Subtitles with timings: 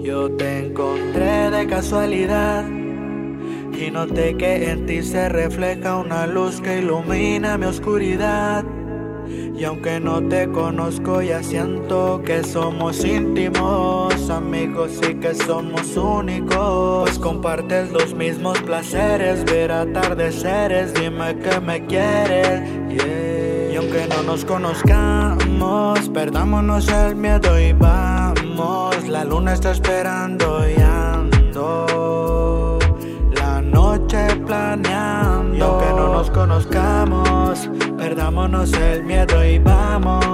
[0.00, 6.78] Yo te encontré de casualidad y noté que en ti se refleja una luz que
[6.78, 8.64] ilumina mi oscuridad.
[9.28, 17.02] Y aunque no te conozco ya siento que somos íntimos amigos y que somos únicos.
[17.02, 22.62] Pues compartes los mismos placeres, ver atardeceres, dime que me quieres.
[22.88, 23.47] Yeah
[23.78, 29.08] aunque no nos conozcamos, perdámonos el miedo y vamos.
[29.08, 32.78] La luna está esperando y ando.
[33.34, 35.56] La noche planeando.
[35.56, 40.27] Y aunque no nos conozcamos, perdámonos el miedo y vamos.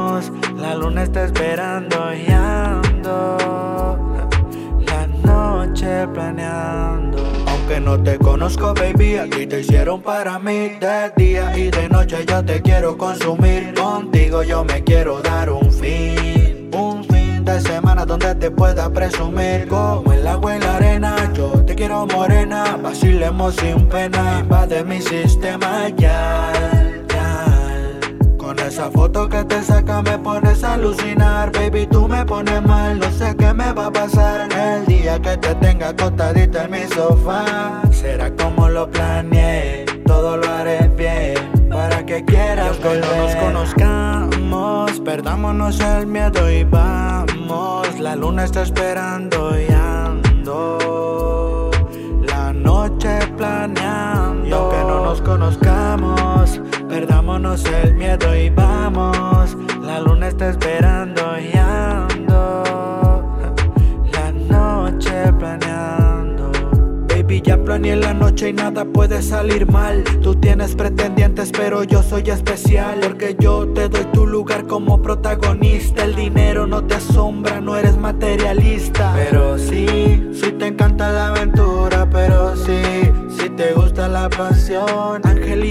[7.75, 10.69] Aunque no te conozco, baby, aquí te hicieron para mí.
[10.79, 13.75] De día y de noche yo te quiero consumir.
[13.75, 16.71] Contigo yo me quiero dar un fin.
[16.73, 19.67] Un fin de semana donde te pueda presumir.
[19.67, 22.79] Como el agua y la arena, yo te quiero morena.
[22.81, 24.39] Vacilemos sin pena.
[24.41, 26.53] Invade mi sistema ya.
[28.39, 33.01] Con esa foto que te saca me pones a alucinar Baby, tú me pones mal,
[33.01, 35.55] no sé qué me va a pasar El día que te
[36.11, 37.83] tenga acostadita en mi sofá.
[37.91, 45.01] Será como lo planeé, todo lo haré bien Para que quieras que no nos conozcamos
[45.01, 47.99] Perdámonos el miedo y vamos.
[48.01, 51.71] La luna está esperando y ando.
[52.23, 54.47] La noche planeando.
[54.47, 59.57] Y aunque no nos conozcamos Perdámonos el miedo y vamos.
[59.83, 61.14] La luna está esperando
[67.43, 70.05] Ya planeé la noche y nada puede salir mal.
[70.23, 73.01] Tú tienes pretendientes, pero yo soy especial.
[73.01, 76.05] Porque yo te doy tu lugar como protagonista.
[76.05, 79.13] El dinero no te asombra, no eres materialista.
[79.15, 79.87] Pero sí,
[80.33, 82.81] sí te encanta la aventura, pero sí.
[83.37, 85.23] Si te gusta la pasión,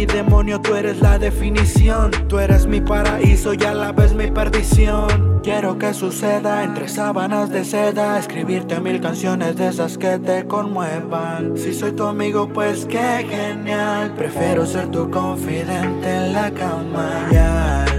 [0.04, 2.12] y demonio, tú eres la definición.
[2.28, 5.40] Tú eres mi paraíso y a la vez mi perdición.
[5.44, 11.58] Quiero que suceda entre sábanas de seda, escribirte mil canciones de esas que te conmuevan.
[11.58, 14.14] Si soy tu amigo, pues qué genial.
[14.16, 17.28] Prefiero ser tu confidente en la cama.
[17.32, 17.93] Ya.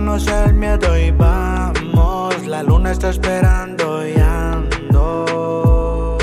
[0.00, 2.46] Perdámonos el miedo y vamos.
[2.46, 6.16] La luna está esperando y ando.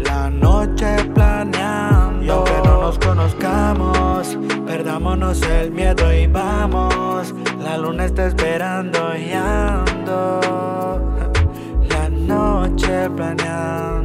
[0.00, 2.24] La noche planeando.
[2.24, 4.36] Y aunque no nos conozcamos,
[4.66, 7.32] perdámonos el miedo y vamos.
[7.62, 10.40] La luna está esperando y ando.
[11.88, 13.99] La noche planeando.